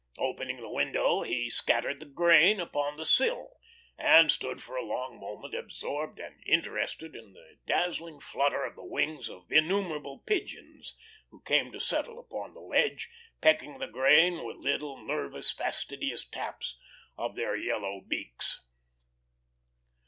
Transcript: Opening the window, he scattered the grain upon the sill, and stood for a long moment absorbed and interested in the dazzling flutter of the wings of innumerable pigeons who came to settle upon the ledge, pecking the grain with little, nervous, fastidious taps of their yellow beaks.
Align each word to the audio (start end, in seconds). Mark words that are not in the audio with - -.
Opening 0.17 0.57
the 0.59 0.67
window, 0.71 1.21
he 1.21 1.47
scattered 1.51 1.99
the 1.99 2.07
grain 2.07 2.59
upon 2.59 2.97
the 2.97 3.05
sill, 3.05 3.57
and 3.99 4.31
stood 4.31 4.59
for 4.59 4.75
a 4.75 4.83
long 4.83 5.19
moment 5.19 5.53
absorbed 5.53 6.17
and 6.17 6.41
interested 6.43 7.15
in 7.15 7.33
the 7.33 7.57
dazzling 7.67 8.19
flutter 8.19 8.63
of 8.65 8.75
the 8.75 8.83
wings 8.83 9.29
of 9.29 9.51
innumerable 9.51 10.17
pigeons 10.25 10.97
who 11.29 11.39
came 11.41 11.71
to 11.71 11.79
settle 11.79 12.17
upon 12.19 12.55
the 12.55 12.61
ledge, 12.61 13.11
pecking 13.41 13.77
the 13.77 13.85
grain 13.85 14.43
with 14.43 14.57
little, 14.57 14.97
nervous, 14.97 15.51
fastidious 15.53 16.25
taps 16.27 16.79
of 17.15 17.35
their 17.35 17.55
yellow 17.55 18.01
beaks. 18.07 18.63